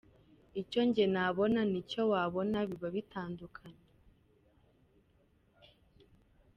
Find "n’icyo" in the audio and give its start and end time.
1.71-2.01